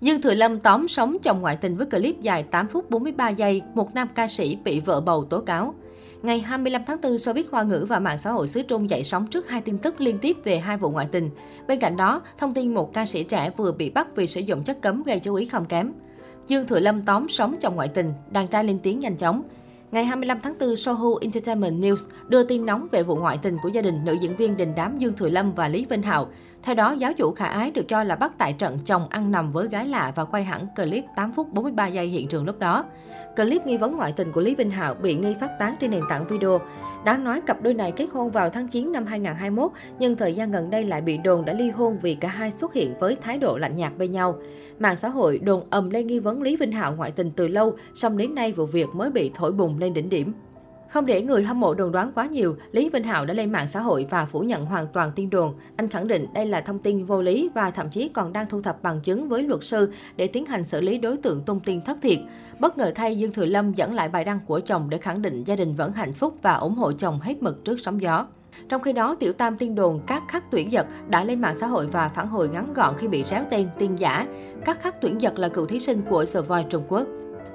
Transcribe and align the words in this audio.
Dương 0.00 0.22
Thừa 0.22 0.34
Lâm 0.34 0.58
tóm 0.58 0.88
sống 0.88 1.16
chồng 1.22 1.40
ngoại 1.40 1.56
tình 1.56 1.76
với 1.76 1.86
clip 1.86 2.20
dài 2.22 2.42
8 2.42 2.68
phút 2.68 2.90
43 2.90 3.28
giây, 3.28 3.62
một 3.74 3.94
nam 3.94 4.08
ca 4.14 4.28
sĩ 4.28 4.58
bị 4.64 4.80
vợ 4.80 5.00
bầu 5.00 5.24
tố 5.24 5.40
cáo. 5.40 5.74
Ngày 6.22 6.40
25 6.40 6.82
tháng 6.86 7.00
4, 7.02 7.12
showbiz 7.12 7.42
Hoa 7.50 7.62
ngữ 7.62 7.86
và 7.88 7.98
mạng 7.98 8.18
xã 8.24 8.30
hội 8.30 8.48
xứ 8.48 8.62
Trung 8.62 8.90
dậy 8.90 9.04
sóng 9.04 9.26
trước 9.26 9.48
hai 9.48 9.60
tin 9.60 9.78
tức 9.78 10.00
liên 10.00 10.18
tiếp 10.18 10.36
về 10.44 10.58
hai 10.58 10.76
vụ 10.76 10.90
ngoại 10.90 11.08
tình. 11.12 11.30
Bên 11.68 11.78
cạnh 11.78 11.96
đó, 11.96 12.22
thông 12.38 12.54
tin 12.54 12.74
một 12.74 12.92
ca 12.92 13.06
sĩ 13.06 13.24
trẻ 13.24 13.50
vừa 13.56 13.72
bị 13.72 13.90
bắt 13.90 14.16
vì 14.16 14.26
sử 14.26 14.40
dụng 14.40 14.64
chất 14.64 14.82
cấm 14.82 15.02
gây 15.02 15.18
chú 15.18 15.34
ý 15.34 15.44
không 15.44 15.64
kém. 15.64 15.92
Dương 16.48 16.66
Thừa 16.66 16.80
Lâm 16.80 17.02
tóm 17.02 17.28
sống 17.28 17.56
chồng 17.60 17.76
ngoại 17.76 17.88
tình, 17.88 18.12
đàn 18.30 18.48
trai 18.48 18.64
lên 18.64 18.78
tiếng 18.82 19.00
nhanh 19.00 19.16
chóng. 19.16 19.42
Ngày 19.92 20.04
25 20.04 20.38
tháng 20.42 20.54
4, 20.60 20.76
Sohu 20.76 21.16
Entertainment 21.16 21.80
News 21.80 22.08
đưa 22.28 22.44
tin 22.44 22.66
nóng 22.66 22.88
về 22.90 23.02
vụ 23.02 23.16
ngoại 23.16 23.38
tình 23.42 23.56
của 23.62 23.68
gia 23.68 23.82
đình 23.82 24.04
nữ 24.04 24.16
diễn 24.20 24.36
viên 24.36 24.56
đình 24.56 24.72
đám 24.76 24.98
Dương 24.98 25.16
Thừa 25.16 25.28
Lâm 25.28 25.52
và 25.52 25.68
Lý 25.68 25.84
Vinh 25.84 26.02
Hạo. 26.02 26.28
Theo 26.66 26.74
đó, 26.74 26.92
giáo 26.92 27.12
chủ 27.12 27.32
Khả 27.32 27.46
Ái 27.46 27.70
được 27.70 27.88
cho 27.88 28.02
là 28.02 28.16
bắt 28.16 28.32
tại 28.38 28.52
trận 28.52 28.78
chồng 28.84 29.08
ăn 29.08 29.30
nằm 29.30 29.50
với 29.50 29.68
gái 29.68 29.86
lạ 29.86 30.12
và 30.16 30.24
quay 30.24 30.44
hẳn 30.44 30.66
clip 30.76 31.04
8 31.16 31.32
phút 31.32 31.52
43 31.52 31.86
giây 31.86 32.06
hiện 32.06 32.28
trường 32.28 32.44
lúc 32.44 32.58
đó. 32.58 32.84
Clip 33.36 33.66
nghi 33.66 33.76
vấn 33.76 33.96
ngoại 33.96 34.12
tình 34.12 34.32
của 34.32 34.40
Lý 34.40 34.54
Vinh 34.54 34.70
Hạo 34.70 34.94
bị 34.94 35.14
nghi 35.14 35.34
phát 35.40 35.50
tán 35.58 35.76
trên 35.80 35.90
nền 35.90 36.02
tảng 36.08 36.26
video. 36.26 36.60
Đáng 37.04 37.24
nói 37.24 37.40
cặp 37.40 37.62
đôi 37.62 37.74
này 37.74 37.92
kết 37.92 38.06
hôn 38.12 38.30
vào 38.30 38.50
tháng 38.50 38.68
9 38.68 38.92
năm 38.92 39.06
2021, 39.06 39.70
nhưng 39.98 40.16
thời 40.16 40.34
gian 40.34 40.50
gần 40.50 40.70
đây 40.70 40.84
lại 40.84 41.00
bị 41.00 41.18
đồn 41.18 41.44
đã 41.44 41.52
ly 41.52 41.70
hôn 41.70 41.98
vì 42.02 42.14
cả 42.14 42.28
hai 42.28 42.50
xuất 42.50 42.72
hiện 42.72 42.94
với 43.00 43.16
thái 43.16 43.38
độ 43.38 43.58
lạnh 43.58 43.76
nhạt 43.76 43.92
bên 43.98 44.10
nhau. 44.10 44.36
Mạng 44.78 44.96
xã 44.96 45.08
hội 45.08 45.38
đồn 45.38 45.62
ầm 45.70 45.90
lên 45.90 46.06
nghi 46.06 46.18
vấn 46.18 46.42
Lý 46.42 46.56
Vinh 46.56 46.72
Hạo 46.72 46.94
ngoại 46.96 47.10
tình 47.10 47.30
từ 47.36 47.48
lâu, 47.48 47.76
song 47.94 48.16
đến 48.16 48.34
nay 48.34 48.52
vụ 48.52 48.66
việc 48.66 48.88
mới 48.94 49.10
bị 49.10 49.30
thổi 49.34 49.52
bùng 49.52 49.78
lên 49.78 49.94
đỉnh 49.94 50.08
điểm. 50.08 50.32
Không 50.88 51.06
để 51.06 51.22
người 51.22 51.42
hâm 51.42 51.60
mộ 51.60 51.74
đồn 51.74 51.92
đoán 51.92 52.12
quá 52.14 52.26
nhiều, 52.26 52.56
Lý 52.72 52.88
Vinh 52.88 53.04
Hạo 53.04 53.26
đã 53.26 53.34
lên 53.34 53.52
mạng 53.52 53.66
xã 53.72 53.80
hội 53.80 54.06
và 54.10 54.24
phủ 54.24 54.40
nhận 54.40 54.64
hoàn 54.64 54.86
toàn 54.92 55.12
tin 55.16 55.30
đồn. 55.30 55.54
Anh 55.76 55.88
khẳng 55.88 56.08
định 56.08 56.26
đây 56.34 56.46
là 56.46 56.60
thông 56.60 56.78
tin 56.78 57.04
vô 57.04 57.22
lý 57.22 57.50
và 57.54 57.70
thậm 57.70 57.90
chí 57.90 58.08
còn 58.08 58.32
đang 58.32 58.46
thu 58.48 58.62
thập 58.62 58.82
bằng 58.82 59.00
chứng 59.00 59.28
với 59.28 59.42
luật 59.42 59.64
sư 59.64 59.92
để 60.16 60.26
tiến 60.26 60.46
hành 60.46 60.64
xử 60.64 60.80
lý 60.80 60.98
đối 60.98 61.16
tượng 61.16 61.40
tung 61.40 61.60
tin 61.60 61.80
thất 61.80 61.98
thiệt. 62.02 62.18
Bất 62.60 62.78
ngờ 62.78 62.92
thay, 62.94 63.18
Dương 63.18 63.32
Thừa 63.32 63.44
Lâm 63.44 63.72
dẫn 63.72 63.94
lại 63.94 64.08
bài 64.08 64.24
đăng 64.24 64.40
của 64.46 64.60
chồng 64.60 64.90
để 64.90 64.98
khẳng 64.98 65.22
định 65.22 65.44
gia 65.44 65.56
đình 65.56 65.74
vẫn 65.74 65.92
hạnh 65.92 66.12
phúc 66.12 66.34
và 66.42 66.54
ủng 66.54 66.74
hộ 66.74 66.92
chồng 66.92 67.20
hết 67.20 67.42
mực 67.42 67.64
trước 67.64 67.76
sóng 67.80 68.02
gió. 68.02 68.26
Trong 68.68 68.82
khi 68.82 68.92
đó, 68.92 69.16
Tiểu 69.20 69.32
Tam 69.32 69.56
tin 69.56 69.74
đồn 69.74 70.00
các 70.06 70.22
khắc 70.28 70.50
tuyển 70.50 70.72
giật 70.72 70.86
đã 71.08 71.24
lên 71.24 71.40
mạng 71.40 71.56
xã 71.60 71.66
hội 71.66 71.86
và 71.86 72.08
phản 72.08 72.28
hồi 72.28 72.48
ngắn 72.48 72.72
gọn 72.72 72.94
khi 72.98 73.08
bị 73.08 73.24
réo 73.24 73.44
tên 73.50 73.68
tin 73.78 73.96
giả. 73.96 74.26
Các 74.64 74.80
khắc 74.80 75.00
tuyển 75.00 75.20
giật 75.20 75.38
là 75.38 75.48
cựu 75.48 75.66
thí 75.66 75.80
sinh 75.80 76.02
của 76.08 76.24
The 76.24 76.40
Trung 76.70 76.82
Quốc. 76.88 77.06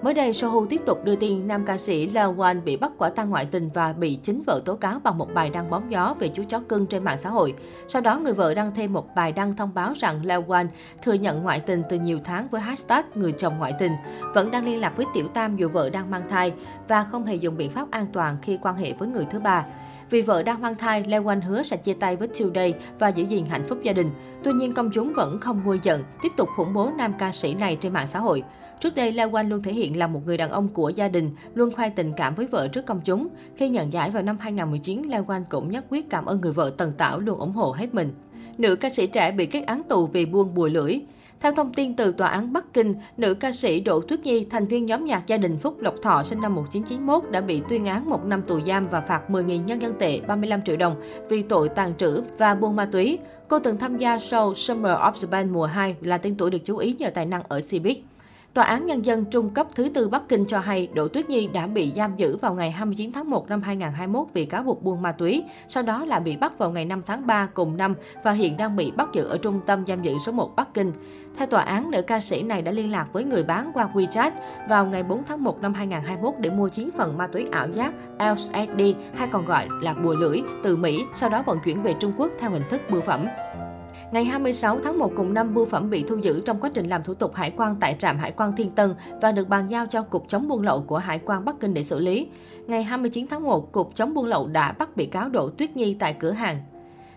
Mới 0.02 0.14
đây, 0.14 0.34
Sohu 0.34 0.66
tiếp 0.66 0.82
tục 0.86 1.04
đưa 1.04 1.16
tin 1.16 1.48
nam 1.48 1.66
ca 1.66 1.78
sĩ 1.78 2.10
Lao 2.10 2.36
Wan 2.36 2.62
bị 2.62 2.78
bắt 2.78 2.92
quả 2.98 3.10
tang 3.10 3.30
ngoại 3.30 3.46
tình 3.46 3.70
và 3.74 3.94
bị 3.94 4.20
chính 4.24 4.44
vợ 4.48 4.62
tố 4.66 4.76
cáo 4.76 5.00
bằng 5.04 5.18
một 5.18 5.34
bài 5.34 5.50
đăng 5.50 5.70
bóng 5.70 5.92
gió 5.92 6.16
về 6.20 6.28
chú 6.28 6.44
chó 6.50 6.60
cưng 6.60 6.86
trên 6.86 7.04
mạng 7.04 7.18
xã 7.24 7.30
hội. 7.30 7.54
Sau 7.88 8.02
đó, 8.02 8.20
người 8.20 8.34
vợ 8.34 8.54
đăng 8.54 8.72
thêm 8.76 8.94
một 8.94 9.16
bài 9.16 9.32
đăng 9.32 9.56
thông 9.56 9.74
báo 9.74 9.94
rằng 10.00 10.26
Lao 10.26 10.44
Wan 10.48 10.66
thừa 11.02 11.14
nhận 11.14 11.44
ngoại 11.44 11.60
tình 11.60 11.84
từ 11.90 12.00
nhiều 12.00 12.20
tháng 12.24 12.48
với 12.48 12.62
hashtag 12.62 13.02
người 13.16 13.32
chồng 13.32 13.58
ngoại 13.58 13.74
tình, 13.80 13.92
vẫn 14.34 14.52
đang 14.52 14.66
liên 14.66 14.80
lạc 14.80 14.94
với 14.98 15.06
Tiểu 15.14 15.28
Tam 15.28 15.56
dù 15.56 15.70
vợ 15.70 15.90
đang 15.90 16.12
mang 16.12 16.30
thai 16.30 16.54
và 16.88 17.04
không 17.04 17.26
hề 17.26 17.36
dùng 17.36 17.58
biện 17.58 17.72
pháp 17.72 17.92
an 17.92 18.08
toàn 18.14 18.38
khi 18.42 18.58
quan 18.62 18.76
hệ 18.76 18.94
với 18.94 19.08
người 19.08 19.26
thứ 19.32 19.40
ba. 19.40 19.66
Vì 20.12 20.22
vợ 20.22 20.44
đang 20.44 20.62
mang 20.62 20.76
thai, 20.76 21.04
Leo 21.08 21.24
Wan 21.24 21.42
hứa 21.42 21.64
sẽ 21.64 21.78
chia 21.78 21.94
tay 21.94 22.16
với 22.16 22.28
Today 22.28 22.74
và 23.00 23.08
giữ 23.10 23.24
gìn 23.24 23.46
hạnh 23.46 23.66
phúc 23.68 23.80
gia 23.84 23.94
đình. 23.94 24.12
Tuy 24.44 24.54
nhiên, 24.54 24.74
công 24.74 24.92
chúng 24.92 25.14
vẫn 25.14 25.40
không 25.40 25.62
nguôi 25.66 25.80
giận, 25.84 26.04
tiếp 26.22 26.32
tục 26.38 26.50
khủng 26.56 26.74
bố 26.74 26.92
nam 26.98 27.14
ca 27.20 27.32
sĩ 27.32 27.54
này 27.54 27.76
trên 27.76 27.94
mạng 27.94 28.08
xã 28.14 28.20
hội. 28.20 28.44
Trước 28.82 28.96
đây, 28.96 29.12
Leo 29.12 29.30
Wan 29.30 29.50
luôn 29.50 29.64
thể 29.64 29.74
hiện 29.74 29.98
là 30.00 30.08
một 30.08 30.22
người 30.26 30.38
đàn 30.38 30.50
ông 30.50 30.68
của 30.68 30.90
gia 30.90 31.08
đình, 31.08 31.32
luôn 31.54 31.76
khoe 31.76 31.90
tình 31.90 32.14
cảm 32.18 32.36
với 32.36 32.48
vợ 32.48 32.68
trước 32.68 32.86
công 32.86 33.02
chúng. 33.06 33.28
Khi 33.56 33.70
nhận 33.70 33.94
giải 33.94 34.10
vào 34.10 34.24
năm 34.24 34.38
2019, 34.40 35.02
Leo 35.08 35.24
Wan 35.24 35.44
cũng 35.50 35.72
nhất 35.72 35.86
quyết 35.90 36.10
cảm 36.10 36.26
ơn 36.26 36.42
người 36.42 36.54
vợ 36.54 36.72
Tần 36.78 36.94
Tảo 36.98 37.20
luôn 37.20 37.40
ủng 37.40 37.54
hộ 37.54 37.72
hết 37.72 37.94
mình. 37.94 38.10
Nữ 38.58 38.76
ca 38.76 38.90
sĩ 38.90 39.08
trẻ 39.08 39.32
bị 39.32 39.46
kết 39.46 39.62
án 39.62 39.84
tù 39.84 40.08
vì 40.08 40.26
buôn 40.26 40.56
bùi 40.56 40.70
lưỡi. 40.70 41.00
Theo 41.42 41.52
thông 41.52 41.74
tin 41.74 41.96
từ 41.96 42.12
Tòa 42.12 42.28
án 42.28 42.54
Bắc 42.54 42.74
Kinh, 42.74 42.96
nữ 43.18 43.34
ca 43.34 43.52
sĩ 43.52 43.80
Đỗ 43.80 44.02
Tuyết 44.02 44.20
Nhi, 44.20 44.48
thành 44.50 44.68
viên 44.68 44.86
nhóm 44.86 45.06
nhạc 45.06 45.28
gia 45.28 45.38
đình 45.38 45.58
Phúc 45.58 45.80
Lộc 45.80 45.96
Thọ 46.02 46.24
sinh 46.24 46.42
năm 46.42 46.56
1991 46.56 47.32
đã 47.32 47.42
bị 47.42 47.62
tuyên 47.70 47.86
án 47.86 48.10
một 48.10 48.26
năm 48.26 48.42
tù 48.42 48.60
giam 48.62 48.88
và 48.88 49.02
phạt 49.02 49.22
10.000 49.30 49.64
nhân 49.64 49.82
dân 49.82 49.94
tệ 50.00 50.20
35 50.20 50.62
triệu 50.66 50.78
đồng 50.78 50.96
vì 51.30 51.42
tội 51.42 51.70
tàn 51.70 51.94
trữ 51.98 52.24
và 52.38 52.56
buôn 52.56 52.76
ma 52.76 52.86
túy. 52.86 53.20
Cô 53.48 53.60
từng 53.60 53.78
tham 53.78 53.98
gia 53.98 54.18
show 54.18 54.54
Summer 54.54 54.92
of 54.92 55.12
the 55.22 55.28
Band 55.32 55.52
mùa 55.52 55.66
2 55.66 55.96
là 56.02 56.18
tên 56.18 56.36
tuổi 56.38 56.50
được 56.50 56.60
chú 56.66 56.78
ý 56.78 56.96
nhờ 57.00 57.10
tài 57.10 57.26
năng 57.26 57.44
ở 57.48 57.60
Cbiz. 57.60 57.96
Tòa 58.54 58.66
án 58.66 58.86
Nhân 58.86 59.06
dân 59.06 59.26
Trung 59.26 59.50
cấp 59.50 59.68
thứ 59.76 59.90
tư 59.90 60.10
Bắc 60.10 60.30
Kinh 60.30 60.46
cho 60.46 60.60
hay 60.60 60.88
Đỗ 60.94 61.08
Tuyết 61.08 61.30
Nhi 61.30 61.48
đã 61.48 61.68
bị 61.68 61.92
giam 61.96 62.16
giữ 62.18 62.38
vào 62.38 62.54
ngày 62.54 62.72
29 62.72 63.12
tháng 63.12 63.30
1 63.30 63.50
năm 63.50 63.62
2021 63.62 64.28
vì 64.34 64.46
cáo 64.46 64.64
buộc 64.64 64.84
buôn 64.84 65.02
ma 65.02 65.12
túy, 65.12 65.44
sau 65.70 65.84
đó 65.84 66.06
là 66.06 66.20
bị 66.20 66.38
bắt 66.38 66.58
vào 66.58 66.72
ngày 66.72 66.86
5 66.86 67.02
tháng 67.06 67.28
3 67.28 67.48
cùng 67.54 67.78
năm 67.78 67.96
và 68.24 68.32
hiện 68.32 68.58
đang 68.58 68.76
bị 68.76 68.92
bắt 68.92 69.10
giữ 69.14 69.24
ở 69.24 69.38
trung 69.38 69.60
tâm 69.66 69.86
giam 69.88 70.02
giữ 70.02 70.18
số 70.26 70.32
1 70.32 70.56
Bắc 70.56 70.74
Kinh. 70.74 70.92
Theo 71.38 71.48
tòa 71.48 71.62
án, 71.62 71.92
nữ 71.92 72.02
ca 72.02 72.20
sĩ 72.20 72.44
này 72.44 72.62
đã 72.62 72.72
liên 72.72 72.92
lạc 72.92 73.08
với 73.14 73.24
người 73.24 73.44
bán 73.44 73.72
qua 73.74 73.90
WeChat 73.94 74.32
vào 74.70 74.86
ngày 74.86 75.04
4 75.04 75.24
tháng 75.28 75.44
1 75.44 75.62
năm 75.62 75.74
2021 75.74 76.34
để 76.40 76.50
mua 76.50 76.70
9 76.70 76.90
phần 76.98 77.18
ma 77.18 77.28
túy 77.28 77.46
ảo 77.52 77.68
giác 77.70 77.94
LSD 78.20 78.82
hay 79.16 79.28
còn 79.32 79.46
gọi 79.46 79.68
là 79.82 79.94
bùa 79.94 80.14
lưỡi 80.14 80.42
từ 80.64 80.76
Mỹ, 80.76 81.00
sau 81.16 81.30
đó 81.30 81.44
vận 81.46 81.58
chuyển 81.66 81.84
về 81.84 81.94
Trung 82.00 82.14
Quốc 82.18 82.32
theo 82.40 82.50
hình 82.50 82.64
thức 82.70 82.82
bưu 82.92 83.02
phẩm. 83.02 83.26
Ngày 84.12 84.26
26 84.26 84.80
tháng 84.84 85.00
1 85.00 85.12
cùng 85.16 85.34
năm, 85.34 85.54
bưu 85.54 85.66
phẩm 85.66 85.90
bị 85.90 86.04
thu 86.04 86.16
giữ 86.16 86.42
trong 86.46 86.60
quá 86.60 86.70
trình 86.74 86.90
làm 86.90 87.04
thủ 87.04 87.14
tục 87.14 87.36
hải 87.36 87.52
quan 87.58 87.76
tại 87.80 87.96
trạm 88.00 88.18
hải 88.18 88.32
quan 88.32 88.56
Thiên 88.56 88.72
Tân 88.72 88.96
và 89.22 89.32
được 89.32 89.50
bàn 89.50 89.68
giao 89.68 89.86
cho 89.86 90.02
Cục 90.02 90.26
chống 90.28 90.48
buôn 90.48 90.62
lậu 90.62 90.82
của 90.82 90.98
Hải 90.98 91.20
quan 91.20 91.46
Bắc 91.46 91.60
Kinh 91.60 91.74
để 91.74 91.84
xử 91.84 92.00
lý. 92.00 92.28
Ngày 92.68 92.84
29 92.84 93.28
tháng 93.28 93.44
1, 93.44 93.72
Cục 93.72 93.92
chống 93.96 94.14
buôn 94.14 94.26
lậu 94.26 94.48
đã 94.48 94.72
bắt 94.72 94.98
bị 94.98 95.06
cáo 95.06 95.30
Đỗ 95.30 95.50
Tuyết 95.50 95.76
Nhi 95.76 95.96
tại 96.00 96.16
cửa 96.20 96.32
hàng 96.32 96.62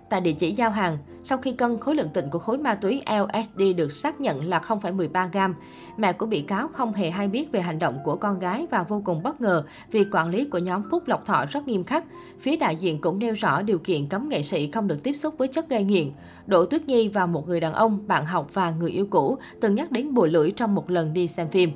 tại 0.09 0.20
địa 0.20 0.32
chỉ 0.32 0.53
giao 0.53 0.70
hàng. 0.70 0.98
Sau 1.22 1.38
khi 1.38 1.53
cân, 1.53 1.78
khối 1.78 1.94
lượng 1.94 2.09
tịnh 2.15 2.31
của 2.31 2.38
khối 2.38 2.59
ma 2.59 2.75
túy 2.75 3.03
LSD 3.06 3.62
được 3.76 3.92
xác 3.92 4.20
nhận 4.20 4.48
là 4.48 4.59
0,13 4.59 5.28
gram. 5.32 5.54
Mẹ 5.97 6.12
của 6.12 6.26
bị 6.26 6.41
cáo 6.41 6.69
không 6.69 6.92
hề 6.92 7.10
hay 7.10 7.28
biết 7.28 7.53
về 7.53 7.60
hành 7.60 7.78
động 7.78 7.98
của 8.04 8.16
con 8.16 8.38
gái 8.38 8.66
và 8.70 8.82
vô 8.82 9.03
cùng 9.04 9.22
bất 9.22 9.41
ngờ 9.41 9.65
vì 9.91 10.04
quản 10.12 10.28
lý 10.28 10.44
của 10.44 10.59
nhóm 10.59 10.82
Phúc 10.91 11.03
Lộc 11.06 11.26
Thọ 11.26 11.44
rất 11.50 11.69
nghiêm 11.69 11.84
khắc. 11.84 12.04
Phía 12.41 12.56
đại 12.56 12.76
diện 12.76 13.00
cũng 13.00 13.19
nêu 13.19 13.34
rõ 13.34 13.62
điều 13.62 13.78
kiện 13.78 14.09
cấm 14.09 14.28
nghệ 14.28 14.42
sĩ 14.42 14.70
không 14.70 14.88
được 14.88 15.03
tiếp 15.03 15.12
xúc 15.12 15.34
với 15.38 15.48
chất 15.48 15.69
gây 15.69 15.84
nghiện. 15.84 16.10
Đỗ 16.47 16.65
Tuyết 16.65 16.86
Nhi 16.86 17.09
và 17.09 17.26
một 17.26 17.48
người 17.48 17.60
đàn 17.60 17.72
ông, 17.72 18.06
bạn 18.06 18.26
học 18.26 18.54
và 18.54 18.71
người 18.71 18.91
yêu 18.91 19.06
cũ 19.10 19.38
từng 19.60 19.75
nhắc 19.75 19.91
đến 19.91 20.15
bùa 20.15 20.26
lưỡi 20.26 20.50
trong 20.50 20.75
một 20.75 20.91
lần 20.91 21.15
đi 21.15 21.28
xem 21.28 21.48
phim. 21.48 21.71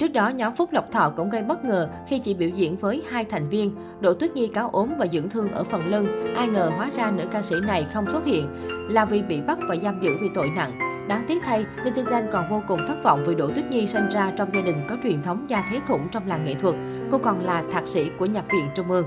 Trước 0.00 0.12
đó, 0.12 0.28
nhóm 0.28 0.54
Phúc 0.54 0.72
Lộc 0.72 0.90
Thọ 0.90 1.12
cũng 1.16 1.30
gây 1.30 1.42
bất 1.42 1.64
ngờ 1.64 1.88
khi 2.08 2.18
chỉ 2.18 2.34
biểu 2.34 2.48
diễn 2.48 2.76
với 2.76 3.02
hai 3.10 3.24
thành 3.24 3.48
viên. 3.48 3.74
Đỗ 4.00 4.14
Tuyết 4.14 4.32
Nhi 4.32 4.48
cáo 4.48 4.70
ốm 4.72 4.92
và 4.98 5.06
dưỡng 5.06 5.28
thương 5.28 5.50
ở 5.50 5.64
phần 5.64 5.86
lưng. 5.86 6.34
Ai 6.36 6.48
ngờ 6.48 6.70
hóa 6.76 6.90
ra 6.96 7.10
nữ 7.10 7.24
ca 7.32 7.42
sĩ 7.42 7.56
này 7.66 7.86
không 7.94 8.10
xuất 8.12 8.24
hiện 8.24 8.48
là 8.90 9.04
vì 9.04 9.22
bị 9.22 9.40
bắt 9.40 9.58
và 9.68 9.76
giam 9.76 10.00
giữ 10.02 10.10
vì 10.20 10.28
tội 10.34 10.50
nặng. 10.56 10.78
Đáng 11.08 11.24
tiếc 11.28 11.42
thay, 11.44 11.66
netizen 11.84 12.32
còn 12.32 12.50
vô 12.50 12.62
cùng 12.68 12.80
thất 12.88 13.02
vọng 13.04 13.24
vì 13.26 13.34
Đỗ 13.34 13.50
Tuyết 13.50 13.64
Nhi 13.70 13.86
sinh 13.86 14.08
ra 14.08 14.32
trong 14.36 14.54
gia 14.54 14.60
đình 14.60 14.76
có 14.88 14.96
truyền 15.02 15.22
thống 15.22 15.44
gia 15.48 15.64
thế 15.70 15.80
khủng 15.88 16.08
trong 16.12 16.28
làng 16.28 16.44
nghệ 16.44 16.54
thuật. 16.54 16.74
Cô 17.10 17.18
còn 17.18 17.44
là 17.44 17.64
thạc 17.72 17.86
sĩ 17.86 18.10
của 18.18 18.26
Nhạc 18.26 18.44
viện 18.52 18.68
Trung 18.74 18.90
ương. 18.90 19.04